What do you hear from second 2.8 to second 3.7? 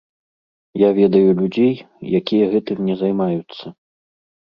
не займаюцца.